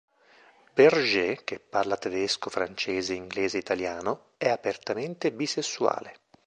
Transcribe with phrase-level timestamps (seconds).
[0.73, 6.21] Berger, che parla tedesco, francese, inglese e italiano, è apertamente bisessuale.